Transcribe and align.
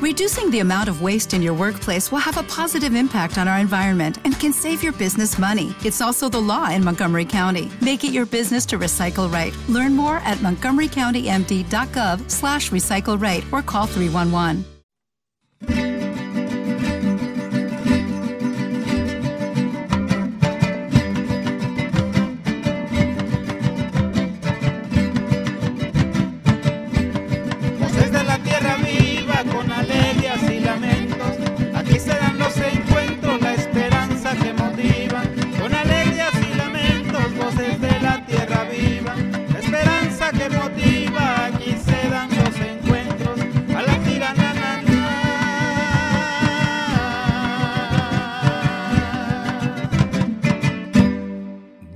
Reducing 0.00 0.48
the 0.52 0.60
amount 0.60 0.88
of 0.88 1.02
waste 1.02 1.34
in 1.34 1.42
your 1.42 1.54
workplace 1.54 2.12
will 2.12 2.20
have 2.20 2.36
a 2.36 2.44
positive 2.44 2.94
impact 2.94 3.36
on 3.36 3.48
our 3.48 3.58
environment 3.58 4.18
and 4.24 4.38
can 4.38 4.52
save 4.52 4.80
your 4.80 4.92
business 4.92 5.38
money. 5.40 5.74
It's 5.84 6.00
also 6.00 6.28
the 6.28 6.40
law 6.40 6.70
in 6.70 6.84
Montgomery 6.84 7.24
County. 7.24 7.68
Make 7.80 8.04
it 8.04 8.12
your 8.12 8.24
business 8.24 8.64
to 8.66 8.78
recycle 8.78 9.32
right. 9.32 9.52
Learn 9.68 9.96
more 9.96 10.18
at 10.18 10.38
montgomerycountymd.gov 10.38 12.30
slash 12.30 12.70
recycle 12.70 13.20
right 13.20 13.44
or 13.50 13.60
call 13.60 13.86
311. 13.86 14.77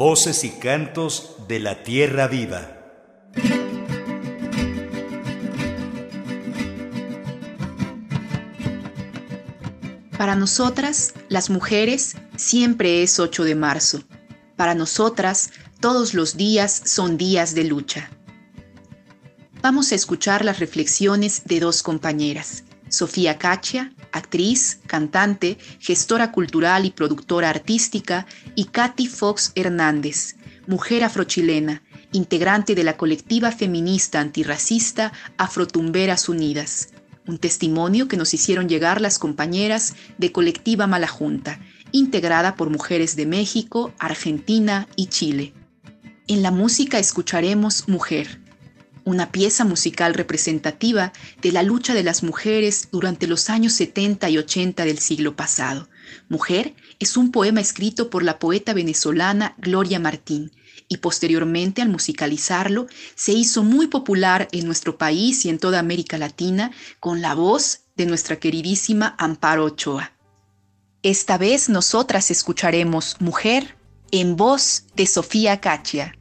Voces 0.05 0.43
y 0.43 0.51
cantos 0.51 1.37
de 1.47 1.61
la 1.61 1.85
tierra 1.85 2.27
viva. 2.27 2.77
Para 10.19 10.35
nosotras, 10.35 11.15
las 11.29 11.51
mujeres, 11.51 12.17
siempre 12.37 13.05
es 13.05 13.21
8 13.21 13.45
de 13.45 13.55
marzo. 13.55 14.03
Para 14.57 14.75
nosotras, 14.75 15.53
todos 15.79 16.15
los 16.15 16.37
días 16.37 16.83
son 16.85 17.17
días 17.17 17.55
de 17.55 17.63
lucha. 17.63 18.11
Vamos 19.63 19.93
a 19.93 19.95
escuchar 19.95 20.45
las 20.45 20.59
reflexiones 20.59 21.45
de 21.45 21.61
dos 21.61 21.85
compañeras, 21.85 22.65
Sofía 22.89 23.39
Cachia, 23.39 23.93
actriz, 24.13 24.81
cantante, 24.87 25.59
gestora 25.81 26.33
cultural 26.33 26.85
y 26.85 26.91
productora 26.91 27.51
artística, 27.51 28.27
y 28.55 28.67
Katy 28.67 29.07
Fox 29.07 29.53
Hernández, 29.55 30.37
mujer 30.67 31.05
afrochilena, 31.05 31.83
integrante 32.13 32.75
de 32.75 32.85
la 32.85 32.97
colectiva 32.97 33.51
feminista 33.51 34.21
antirracista 34.21 35.13
Afrotumberas 35.39 36.29
Unidas, 36.29 36.91
un 37.27 37.39
testimonio 37.39 38.09
que 38.09 38.17
nos 38.17 38.35
hicieron 38.35 38.69
llegar 38.69 39.01
las 39.01 39.19
compañeras 39.19 39.95
de 40.19 40.33
Colectiva 40.33 40.87
Malajunta, 40.87 41.59
integrada 41.93 42.57
por 42.57 42.71
mujeres 42.71 43.17
de 43.17 43.27
México, 43.27 43.93
Argentina 43.99 44.89
y 44.97 45.07
Chile. 45.07 45.55
En 46.27 46.43
la 46.43 46.51
música 46.51 46.99
escucharemos 46.99 47.89
Mujer, 47.89 48.42
una 49.05 49.33
pieza 49.33 49.65
musical 49.65 50.15
representativa 50.15 51.13
de 51.41 51.53
la 51.53 51.63
lucha 51.63 51.95
de 51.95 52.03
las 52.03 52.23
mujeres 52.23 52.89
durante 52.93 53.27
los 53.27 53.51
años 53.51 53.73
70 53.75 54.31
y 54.31 54.39
80 54.39 54.85
del 54.85 54.99
siglo 54.99 55.37
pasado. 55.37 55.89
Mujer 56.29 56.75
es 56.99 57.17
un 57.17 57.31
poema 57.31 57.61
escrito 57.61 58.11
por 58.11 58.23
la 58.23 58.39
poeta 58.39 58.75
venezolana 58.75 59.55
Gloria 59.59 59.99
Martín, 59.99 60.53
y 60.89 60.99
posteriormente 60.99 61.81
al 61.81 61.89
musicalizarlo 61.89 62.87
se 63.15 63.33
hizo 63.33 63.63
muy 63.63 63.87
popular 63.87 64.49
en 64.53 64.67
nuestro 64.67 64.99
país 64.99 65.45
y 65.45 65.49
en 65.49 65.59
toda 65.59 65.79
América 65.79 66.19
Latina 66.19 66.71
con 67.01 67.23
la 67.23 67.35
voz 67.35 67.81
de 67.97 68.07
nuestra 68.07 68.37
queridísima 68.37 69.15
Amparo 69.19 69.65
Ochoa. 69.65 70.13
Esta 71.03 71.39
vez 71.39 71.69
nosotras 71.69 72.31
escucharemos 72.31 73.17
Mujer 73.21 73.77
en 74.13 74.37
voz 74.37 74.85
de 74.95 75.07
Sofía 75.07 75.61
Cachia. 75.61 76.17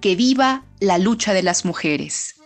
Que 0.00 0.14
viva 0.14 0.64
la 0.80 0.96
lucha 0.96 1.34
de 1.34 1.42
las 1.42 1.66
mujeres. 1.66 2.36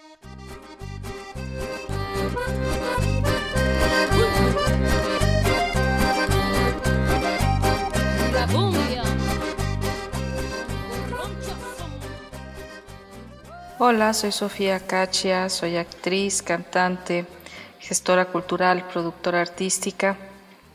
Hola, 13.79 14.15
soy 14.15 14.33
Sofía 14.33 14.81
Cachia, 14.81 15.49
soy 15.49 15.77
actriz, 15.77 16.43
cantante, 16.43 17.27
gestora 17.79 18.25
cultural, 18.27 18.89
productora 18.89 19.41
artística. 19.43 20.17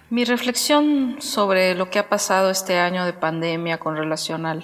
Mi 0.10 0.24
reflexión 0.26 1.18
sobre 1.20 1.76
lo 1.76 1.90
que 1.90 2.00
ha 2.00 2.08
pasado 2.08 2.50
este 2.50 2.78
año 2.78 3.06
de 3.06 3.14
pandemia 3.14 3.80
con 3.80 3.98
relación 3.98 4.46
al 4.46 4.64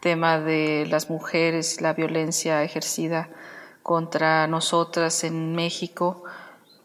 tema 0.00 0.38
de 0.38 0.86
las 0.88 1.10
mujeres, 1.10 1.80
la 1.80 1.92
violencia 1.92 2.62
ejercida 2.62 3.28
contra 3.82 4.46
nosotras 4.46 5.24
en 5.24 5.54
México, 5.54 6.24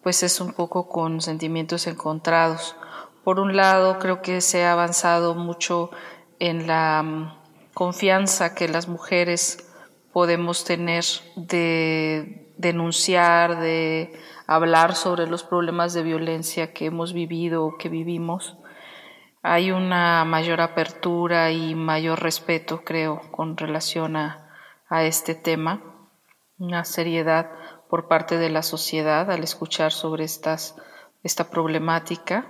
pues 0.01 0.23
es 0.23 0.39
un 0.41 0.53
poco 0.53 0.89
con 0.89 1.21
sentimientos 1.21 1.87
encontrados. 1.87 2.75
Por 3.23 3.39
un 3.39 3.55
lado, 3.55 3.99
creo 3.99 4.21
que 4.21 4.41
se 4.41 4.65
ha 4.65 4.73
avanzado 4.73 5.35
mucho 5.35 5.91
en 6.39 6.67
la 6.67 7.03
mm, 7.03 7.33
confianza 7.73 8.53
que 8.53 8.67
las 8.67 8.87
mujeres 8.87 9.69
podemos 10.11 10.63
tener 10.65 11.05
de 11.35 12.53
denunciar, 12.57 13.59
de 13.59 14.13
hablar 14.45 14.95
sobre 14.95 15.27
los 15.27 15.43
problemas 15.43 15.93
de 15.93 16.03
violencia 16.03 16.73
que 16.73 16.85
hemos 16.85 17.13
vivido 17.13 17.65
o 17.65 17.77
que 17.77 17.89
vivimos. 17.89 18.57
Hay 19.45 19.71
una 19.71 20.23
mayor 20.23 20.61
apertura 20.61 21.51
y 21.51 21.75
mayor 21.75 22.23
respeto, 22.23 22.85
creo, 22.85 23.21
con 23.31 23.57
relación 23.57 24.15
a, 24.15 24.55
a 24.87 25.03
este 25.03 25.35
tema, 25.35 25.81
una 26.57 26.85
seriedad 26.85 27.51
por 27.89 28.07
parte 28.07 28.37
de 28.37 28.49
la 28.49 28.63
sociedad 28.63 29.29
al 29.29 29.43
escuchar 29.43 29.91
sobre 29.91 30.23
estas, 30.23 30.77
esta 31.23 31.49
problemática. 31.49 32.47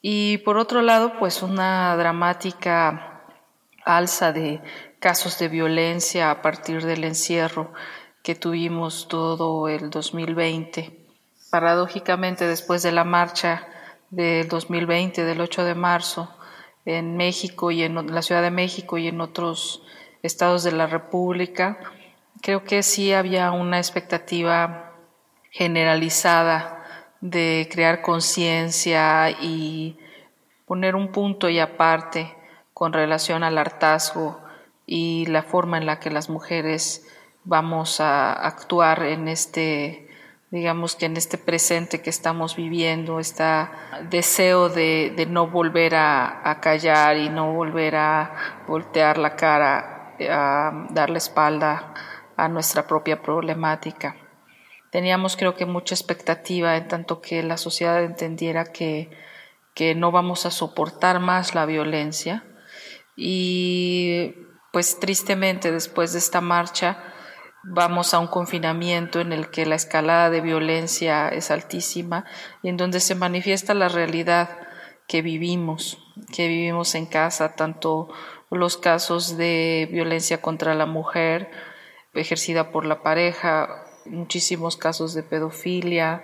Y 0.00 0.38
por 0.38 0.58
otro 0.58 0.80
lado, 0.80 1.18
pues 1.18 1.42
una 1.42 1.96
dramática 1.96 3.24
alza 3.84 4.30
de 4.30 4.62
casos 5.00 5.40
de 5.40 5.48
violencia 5.48 6.30
a 6.30 6.40
partir 6.40 6.84
del 6.84 7.02
encierro 7.02 7.72
que 8.22 8.36
tuvimos 8.36 9.08
todo 9.08 9.66
el 9.66 9.90
2020. 9.90 11.04
Paradójicamente, 11.50 12.46
después 12.46 12.84
de 12.84 12.92
la 12.92 13.02
marcha 13.02 13.66
del 14.16 14.48
2020, 14.48 15.24
del 15.24 15.42
8 15.42 15.64
de 15.64 15.74
marzo, 15.74 16.30
en 16.86 17.18
México 17.18 17.70
y 17.70 17.82
en 17.82 18.14
la 18.14 18.22
Ciudad 18.22 18.40
de 18.40 18.50
México 18.50 18.96
y 18.96 19.08
en 19.08 19.20
otros 19.20 19.82
estados 20.22 20.64
de 20.64 20.72
la 20.72 20.86
República, 20.86 21.78
creo 22.40 22.64
que 22.64 22.82
sí 22.82 23.12
había 23.12 23.50
una 23.52 23.76
expectativa 23.76 24.94
generalizada 25.50 26.82
de 27.20 27.68
crear 27.70 28.00
conciencia 28.00 29.30
y 29.30 29.98
poner 30.64 30.94
un 30.94 31.12
punto 31.12 31.50
y 31.50 31.58
aparte 31.58 32.34
con 32.72 32.94
relación 32.94 33.42
al 33.42 33.58
hartazgo 33.58 34.40
y 34.86 35.26
la 35.26 35.42
forma 35.42 35.76
en 35.76 35.84
la 35.84 36.00
que 36.00 36.10
las 36.10 36.30
mujeres 36.30 37.06
vamos 37.44 38.00
a 38.00 38.32
actuar 38.32 39.02
en 39.02 39.28
este, 39.28 40.05
digamos 40.56 40.96
que 40.96 41.04
en 41.04 41.18
este 41.18 41.36
presente 41.36 42.00
que 42.00 42.08
estamos 42.08 42.56
viviendo, 42.56 43.20
este 43.20 43.44
deseo 44.08 44.70
de, 44.70 45.26
no 45.28 45.48
volver 45.48 45.94
a, 45.94 46.58
callar 46.62 47.18
y 47.18 47.28
no 47.28 47.52
volver 47.52 47.94
a 47.96 48.64
voltear 48.66 49.18
la 49.18 49.36
cara, 49.36 50.14
a 50.18 50.86
dar 50.90 51.10
la 51.10 51.18
espalda 51.18 51.92
a 52.38 52.48
nuestra 52.48 52.86
propia 52.86 53.20
problemática. 53.20 54.16
Teníamos 54.90 55.36
creo 55.36 55.56
que 55.56 55.66
mucha 55.66 55.94
expectativa 55.94 56.74
en 56.76 56.88
tanto 56.88 57.20
que 57.20 57.42
la 57.42 57.58
sociedad 57.58 58.02
entendiera 58.02 58.64
que, 58.64 59.10
que 59.74 59.94
no 59.94 60.10
vamos 60.10 60.46
a 60.46 60.50
soportar 60.50 61.20
más 61.20 61.54
la 61.54 61.66
violencia 61.66 62.44
y 63.14 64.34
pues 64.72 64.98
tristemente 64.98 65.70
después 65.70 66.14
de 66.14 66.18
esta 66.18 66.40
marcha 66.40 66.98
vamos 67.68 68.14
a 68.14 68.20
un 68.20 68.28
confinamiento 68.28 69.20
en 69.20 69.32
el 69.32 69.50
que 69.50 69.66
la 69.66 69.74
escalada 69.74 70.30
de 70.30 70.40
violencia 70.40 71.28
es 71.28 71.50
altísima 71.50 72.24
y 72.62 72.68
en 72.68 72.76
donde 72.76 73.00
se 73.00 73.14
manifiesta 73.14 73.74
la 73.74 73.88
realidad 73.88 74.48
que 75.08 75.22
vivimos, 75.22 75.98
que 76.32 76.48
vivimos 76.48 76.94
en 76.94 77.06
casa, 77.06 77.54
tanto 77.54 78.08
los 78.50 78.76
casos 78.76 79.36
de 79.36 79.88
violencia 79.90 80.40
contra 80.40 80.74
la 80.74 80.86
mujer 80.86 81.50
ejercida 82.14 82.70
por 82.70 82.86
la 82.86 83.02
pareja, 83.02 83.84
muchísimos 84.06 84.76
casos 84.76 85.14
de 85.14 85.22
pedofilia, 85.22 86.22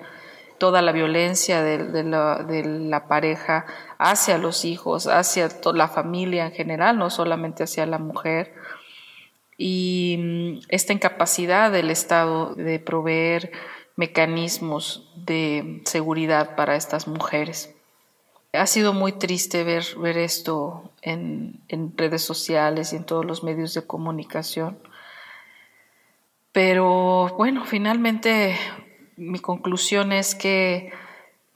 toda 0.59 0.81
la 0.81 0.93
violencia 0.93 1.63
de, 1.63 2.05
la, 2.05 2.45
de, 2.45 2.65
la, 2.65 3.09
pareja 3.09 3.67
hacia 3.99 4.39
los 4.39 4.65
hijos, 4.65 5.09
hacia 5.09 5.49
la 5.75 5.89
familia 5.89 6.47
en 6.47 6.53
general, 6.53 6.99
no 6.99 7.11
solamente 7.11 7.65
hacia 7.65 7.85
la 7.85 7.99
mujer. 7.99 8.55
Y 9.59 10.17
mm, 10.19 10.59
esta 10.69 10.93
incapacidad 10.93 11.71
del 11.71 11.91
Estado 11.91 12.55
de 12.55 12.79
proveer 12.79 13.53
mecanismos 13.97 15.11
de 15.17 15.83
seguridad 15.85 16.57
para 16.57 16.77
estas 16.77 17.07
mujeres. 17.07 17.75
Ha 18.53 18.67
sido 18.67 18.93
muy 18.93 19.13
triste 19.13 19.65
ver, 19.65 19.85
ver 19.97 20.19
esto 20.19 20.91
en, 21.01 21.61
en 21.69 21.97
redes 21.97 22.23
sociales 22.23 22.93
y 22.93 22.97
en 22.97 23.05
todos 23.05 23.25
los 23.25 23.43
medios 23.43 23.75
de 23.75 23.87
comunicación. 23.87 24.79
Pero 26.53 27.35
bueno, 27.39 27.65
finalmente 27.65 28.59
mi 29.17 29.39
conclusión 29.39 30.13
es 30.13 30.35
que 30.35 30.93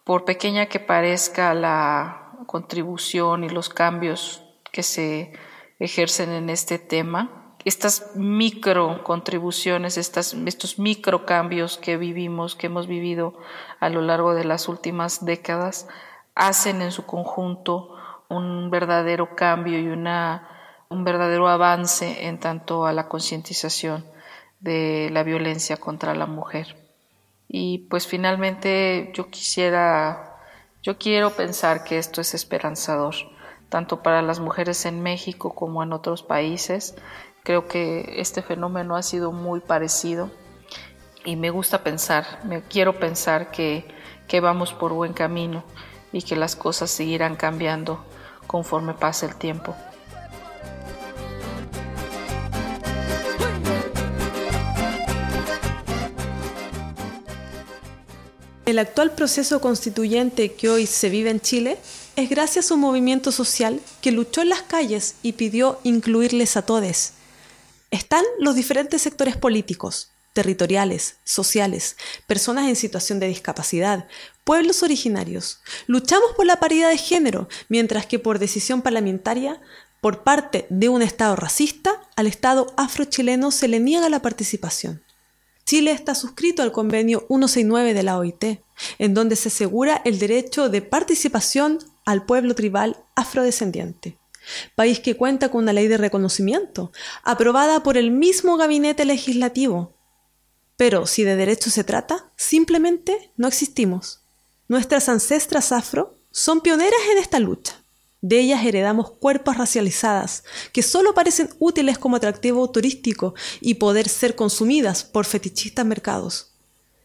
por 0.04 0.24
pequeña 0.24 0.66
que 0.66 0.80
parezca 0.80 1.52
la 1.52 2.32
contribución 2.46 3.44
y 3.44 3.48
los 3.48 3.68
cambios 3.68 4.44
que 4.72 4.82
se 4.82 5.32
ejercen 5.78 6.30
en 6.30 6.48
este 6.48 6.78
tema, 6.78 7.45
estas 7.66 8.14
micro 8.14 9.02
contribuciones, 9.02 9.98
estos 9.98 10.78
micro 10.78 11.26
cambios 11.26 11.78
que 11.78 11.96
vivimos, 11.96 12.54
que 12.54 12.68
hemos 12.68 12.86
vivido 12.86 13.34
a 13.80 13.88
lo 13.88 14.02
largo 14.02 14.34
de 14.34 14.44
las 14.44 14.68
últimas 14.68 15.24
décadas, 15.24 15.88
hacen 16.36 16.80
en 16.80 16.92
su 16.92 17.06
conjunto 17.06 17.96
un 18.28 18.70
verdadero 18.70 19.34
cambio 19.34 19.80
y 19.80 19.88
una, 19.88 20.48
un 20.88 21.02
verdadero 21.02 21.48
avance 21.48 22.28
en 22.28 22.38
tanto 22.38 22.86
a 22.86 22.92
la 22.92 23.08
concientización 23.08 24.04
de 24.60 25.10
la 25.10 25.24
violencia 25.24 25.76
contra 25.76 26.14
la 26.14 26.26
mujer. 26.26 26.76
Y 27.48 27.78
pues 27.90 28.06
finalmente 28.06 29.10
yo 29.12 29.28
quisiera, 29.28 30.38
yo 30.84 30.98
quiero 30.98 31.30
pensar 31.30 31.82
que 31.82 31.98
esto 31.98 32.20
es 32.20 32.32
esperanzador, 32.32 33.16
tanto 33.70 34.04
para 34.04 34.22
las 34.22 34.38
mujeres 34.38 34.86
en 34.86 35.02
México 35.02 35.52
como 35.52 35.82
en 35.82 35.92
otros 35.92 36.22
países. 36.22 36.94
Creo 37.46 37.68
que 37.68 38.14
este 38.16 38.42
fenómeno 38.42 38.96
ha 38.96 39.04
sido 39.04 39.30
muy 39.30 39.60
parecido 39.60 40.32
y 41.24 41.36
me 41.36 41.50
gusta 41.50 41.84
pensar, 41.84 42.40
me 42.42 42.60
quiero 42.62 42.98
pensar 42.98 43.52
que, 43.52 43.84
que 44.26 44.40
vamos 44.40 44.72
por 44.72 44.92
buen 44.92 45.12
camino 45.12 45.62
y 46.12 46.22
que 46.22 46.34
las 46.34 46.56
cosas 46.56 46.90
seguirán 46.90 47.36
cambiando 47.36 48.04
conforme 48.48 48.94
pase 48.94 49.26
el 49.26 49.36
tiempo. 49.36 49.76
El 58.64 58.80
actual 58.80 59.12
proceso 59.12 59.60
constituyente 59.60 60.54
que 60.54 60.68
hoy 60.68 60.86
se 60.86 61.10
vive 61.10 61.30
en 61.30 61.40
Chile 61.40 61.78
es 62.16 62.28
gracias 62.28 62.72
a 62.72 62.74
un 62.74 62.80
movimiento 62.80 63.30
social 63.30 63.80
que 64.00 64.10
luchó 64.10 64.42
en 64.42 64.48
las 64.48 64.62
calles 64.62 65.14
y 65.22 65.34
pidió 65.34 65.78
incluirles 65.84 66.56
a 66.56 66.62
todos. 66.62 67.12
Están 67.96 68.26
los 68.38 68.54
diferentes 68.54 69.00
sectores 69.00 69.38
políticos, 69.38 70.10
territoriales, 70.34 71.16
sociales, 71.24 71.96
personas 72.26 72.68
en 72.68 72.76
situación 72.76 73.20
de 73.20 73.26
discapacidad, 73.26 74.06
pueblos 74.44 74.82
originarios. 74.82 75.60
Luchamos 75.86 76.32
por 76.36 76.44
la 76.44 76.60
paridad 76.60 76.90
de 76.90 76.98
género, 76.98 77.48
mientras 77.70 78.04
que 78.04 78.18
por 78.18 78.38
decisión 78.38 78.82
parlamentaria, 78.82 79.62
por 80.02 80.24
parte 80.24 80.66
de 80.68 80.90
un 80.90 81.00
Estado 81.00 81.36
racista, 81.36 82.02
al 82.16 82.26
Estado 82.26 82.66
afrochileno 82.76 83.50
se 83.50 83.66
le 83.66 83.80
niega 83.80 84.10
la 84.10 84.20
participación. 84.20 85.02
Chile 85.64 85.92
está 85.92 86.14
suscrito 86.14 86.62
al 86.62 86.72
convenio 86.72 87.20
169 87.28 87.94
de 87.94 88.02
la 88.02 88.18
OIT, 88.18 88.44
en 88.98 89.14
donde 89.14 89.36
se 89.36 89.48
asegura 89.48 90.02
el 90.04 90.18
derecho 90.18 90.68
de 90.68 90.82
participación 90.82 91.78
al 92.04 92.26
pueblo 92.26 92.54
tribal 92.54 92.98
afrodescendiente. 93.14 94.18
País 94.74 95.00
que 95.00 95.16
cuenta 95.16 95.50
con 95.50 95.62
una 95.64 95.72
ley 95.72 95.88
de 95.88 95.96
reconocimiento, 95.96 96.92
aprobada 97.22 97.82
por 97.82 97.96
el 97.96 98.10
mismo 98.10 98.56
gabinete 98.56 99.04
legislativo. 99.04 99.96
Pero 100.76 101.06
si 101.06 101.24
de 101.24 101.36
derecho 101.36 101.70
se 101.70 101.84
trata, 101.84 102.30
simplemente 102.36 103.30
no 103.36 103.48
existimos. 103.48 104.20
Nuestras 104.68 105.08
ancestras 105.08 105.72
afro 105.72 106.18
son 106.30 106.60
pioneras 106.60 107.00
en 107.12 107.18
esta 107.18 107.38
lucha. 107.38 107.82
De 108.20 108.40
ellas 108.40 108.64
heredamos 108.64 109.12
cuerpos 109.12 109.56
racializadas, 109.56 110.42
que 110.72 110.82
solo 110.82 111.14
parecen 111.14 111.50
útiles 111.58 111.98
como 111.98 112.16
atractivo 112.16 112.68
turístico 112.70 113.34
y 113.60 113.74
poder 113.74 114.08
ser 114.08 114.34
consumidas 114.34 115.04
por 115.04 115.26
fetichistas 115.26 115.86
mercados. 115.86 116.52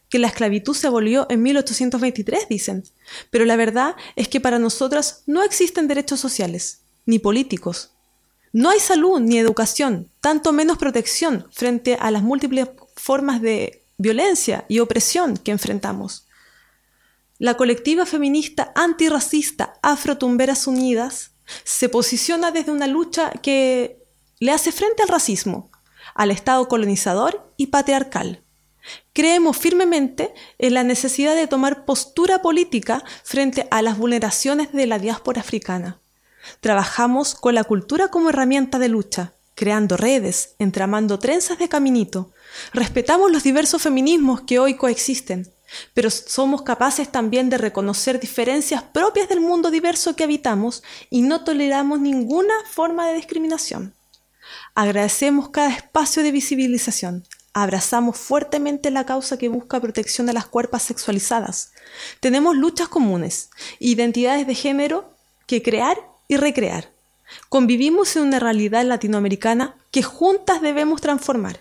Que 0.09 0.19
la 0.19 0.27
esclavitud 0.27 0.73
se 0.73 0.87
abolió 0.87 1.27
en 1.29 1.43
1823, 1.43 2.49
dicen, 2.49 2.83
pero 3.29 3.45
la 3.45 3.55
verdad 3.55 3.95
es 4.15 4.27
que 4.27 4.41
para 4.41 4.59
nosotras 4.59 5.23
no 5.27 5.43
existen 5.43 5.87
derechos 5.87 6.19
sociales, 6.19 6.81
ni 7.05 7.19
políticos. 7.19 7.91
No 8.53 8.69
hay 8.69 8.79
salud 8.79 9.19
ni 9.19 9.37
educación, 9.37 10.11
tanto 10.19 10.51
menos 10.51 10.77
protección 10.77 11.47
frente 11.51 11.95
a 11.99 12.11
las 12.11 12.21
múltiples 12.21 12.69
formas 12.95 13.41
de 13.41 13.85
violencia 13.97 14.65
y 14.67 14.79
opresión 14.79 15.37
que 15.37 15.51
enfrentamos. 15.51 16.27
La 17.37 17.55
colectiva 17.55 18.05
feminista 18.05 18.71
antirracista 18.75 19.73
Afrotumberas 19.81 20.67
Unidas 20.67 21.31
se 21.63 21.89
posiciona 21.89 22.51
desde 22.51 22.71
una 22.71 22.87
lucha 22.87 23.31
que 23.41 24.03
le 24.39 24.51
hace 24.51 24.71
frente 24.71 25.03
al 25.03 25.09
racismo, 25.09 25.71
al 26.13 26.31
Estado 26.31 26.67
colonizador 26.67 27.53
y 27.57 27.67
patriarcal. 27.67 28.43
Creemos 29.13 29.57
firmemente 29.57 30.33
en 30.57 30.73
la 30.73 30.83
necesidad 30.83 31.35
de 31.35 31.47
tomar 31.47 31.85
postura 31.85 32.41
política 32.41 33.03
frente 33.23 33.67
a 33.71 33.81
las 33.81 33.97
vulneraciones 33.97 34.73
de 34.73 34.87
la 34.87 34.99
diáspora 34.99 35.41
africana. 35.41 36.00
Trabajamos 36.59 37.35
con 37.35 37.55
la 37.55 37.63
cultura 37.63 38.09
como 38.09 38.29
herramienta 38.29 38.79
de 38.79 38.89
lucha, 38.89 39.33
creando 39.55 39.97
redes, 39.97 40.55
entramando 40.59 41.19
trenzas 41.19 41.59
de 41.59 41.69
caminito. 41.69 42.31
Respetamos 42.73 43.31
los 43.31 43.43
diversos 43.43 43.81
feminismos 43.81 44.41
que 44.41 44.59
hoy 44.59 44.75
coexisten 44.75 45.51
pero 45.93 46.09
somos 46.09 46.63
capaces 46.63 47.09
también 47.09 47.49
de 47.49 47.57
reconocer 47.57 48.19
diferencias 48.19 48.83
propias 48.83 49.29
del 49.29 49.41
mundo 49.41 49.71
diverso 49.71 50.15
que 50.15 50.23
habitamos 50.23 50.83
y 51.09 51.21
no 51.21 51.43
toleramos 51.43 51.99
ninguna 51.99 52.53
forma 52.69 53.07
de 53.07 53.15
discriminación. 53.15 53.95
Agradecemos 54.75 55.49
cada 55.49 55.69
espacio 55.69 56.23
de 56.23 56.31
visibilización, 56.31 57.25
abrazamos 57.53 58.17
fuertemente 58.17 58.91
la 58.91 59.05
causa 59.05 59.37
que 59.37 59.49
busca 59.49 59.79
protección 59.79 60.27
de 60.27 60.33
las 60.33 60.45
cuerpos 60.45 60.83
sexualizadas. 60.83 61.71
Tenemos 62.19 62.55
luchas 62.55 62.87
comunes, 62.87 63.49
identidades 63.79 64.47
de 64.47 64.55
género 64.55 65.13
que 65.47 65.61
crear 65.61 65.97
y 66.31 66.37
recrear. 66.37 66.89
Convivimos 67.49 68.15
en 68.15 68.23
una 68.23 68.39
realidad 68.39 68.85
latinoamericana 68.85 69.75
que 69.91 70.01
juntas 70.01 70.61
debemos 70.61 71.01
transformar. 71.01 71.59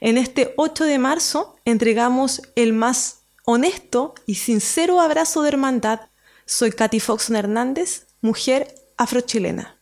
En 0.00 0.18
este 0.18 0.52
8 0.56 0.84
de 0.84 0.98
marzo 0.98 1.54
entregamos 1.64 2.42
el 2.56 2.72
más 2.72 3.20
honesto 3.44 4.14
y 4.26 4.34
sincero 4.34 5.00
abrazo 5.00 5.42
de 5.42 5.50
hermandad. 5.50 6.00
Soy 6.44 6.72
Katy 6.72 6.98
Foxon 6.98 7.36
Hernández, 7.36 8.08
mujer 8.20 8.74
afrochilena. 8.96 9.76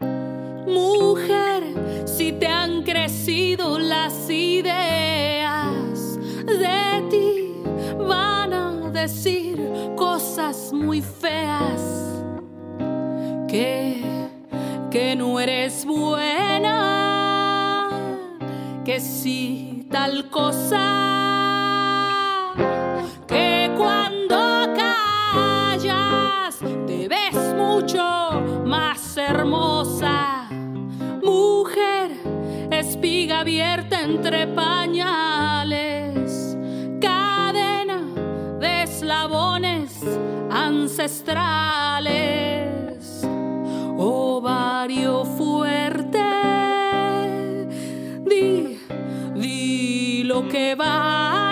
Mujer, 0.00 1.62
si 2.06 2.32
te 2.32 2.48
han 2.48 2.82
crecido 2.82 3.78
las 3.78 4.28
ideas 4.28 6.18
de 6.44 7.06
ti, 7.08 7.54
van 7.98 8.52
a 8.52 8.90
decir 8.90 9.60
cosas 9.94 10.72
muy 10.72 11.00
feas. 11.02 12.09
Que, 13.50 14.00
que 14.90 15.16
no 15.16 15.40
eres 15.40 15.84
buena, 15.84 17.88
que 18.84 19.00
si 19.00 19.86
tal 19.90 20.30
cosa 20.30 21.10
hermosa, 29.30 30.48
mujer, 31.22 32.10
espiga 32.70 33.40
abierta 33.40 34.02
entre 34.02 34.46
pañales, 34.46 35.78
cadena 37.00 38.02
de 38.58 38.82
eslabones 38.82 40.02
ancestrales, 40.50 42.69
ovario 44.00 45.24
fuerte, 45.24 46.18
di, 48.22 48.78
di 49.34 50.22
lo 50.24 50.46
que 50.48 50.74
vale. 50.74 51.49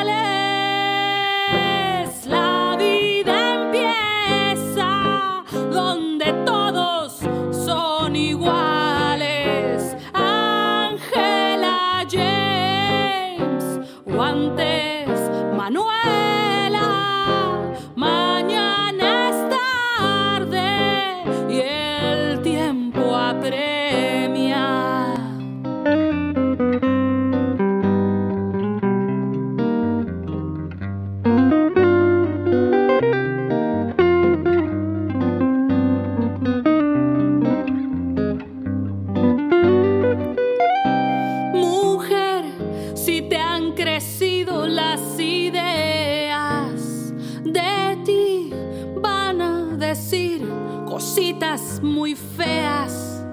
muy 51.83 52.15
feas 52.15 53.25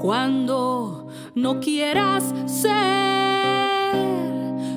cuando 0.00 1.08
no 1.34 1.60
quieras 1.60 2.34
ser 2.46 3.96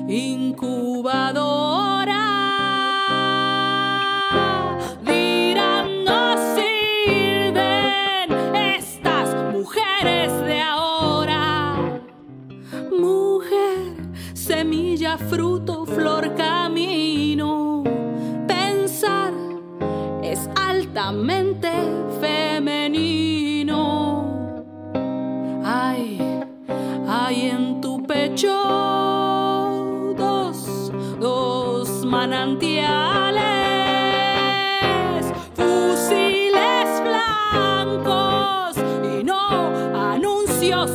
incubadora. 0.08 1.34
Dirán, 5.04 6.04
no 6.04 6.36
sirven 6.54 8.30
estas 8.54 9.34
mujeres 9.52 10.32
de 10.42 10.60
ahora. 10.60 12.00
Mujer, 12.90 13.94
semilla, 14.34 15.16
fruto, 15.16 15.86
flor, 15.86 16.34
camino. 16.34 17.82
Pensar 18.46 19.32
es 20.22 20.48
altamente 20.54 21.53
fusiles 35.56 37.02
blancos 37.02 38.76
y 39.02 39.24
no 39.24 39.48
anuncios. 39.94 40.90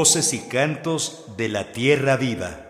voces 0.00 0.32
y 0.32 0.38
cantos 0.38 1.26
de 1.36 1.50
la 1.50 1.72
tierra 1.72 2.16
viva. 2.16 2.69